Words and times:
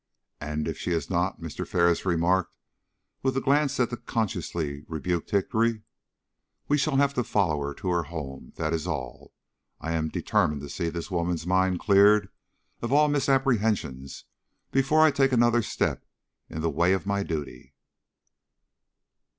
"And 0.39 0.67
if 0.67 0.79
she 0.79 0.93
is 0.93 1.11
not," 1.11 1.39
Mr. 1.41 1.63
Ferris 1.67 2.07
remarked, 2.07 2.55
with 3.21 3.37
a 3.37 3.39
glance 3.39 3.79
at 3.79 3.91
the 3.91 3.97
consciously 3.97 4.83
rebuked 4.87 5.29
Hickory, 5.29 5.83
"we 6.67 6.75
shall 6.75 6.95
have 6.95 7.13
to 7.13 7.23
follow 7.23 7.61
her 7.61 7.75
to 7.75 7.89
her 7.89 8.03
home, 8.05 8.51
that 8.55 8.73
is 8.73 8.87
all. 8.87 9.35
I 9.79 9.91
am 9.91 10.09
determined 10.09 10.61
to 10.61 10.69
see 10.69 10.89
this 10.89 11.11
woman's 11.11 11.45
mind 11.45 11.81
cleared 11.81 12.29
of 12.81 12.91
all 12.91 13.09
misapprehensions 13.09 14.25
before 14.71 15.01
I 15.05 15.11
take 15.11 15.33
another 15.33 15.61
step 15.61 16.03
in 16.49 16.61
the 16.61 16.71
way 16.71 16.93
of 16.93 17.05
my 17.05 17.21
duty." 17.21 17.75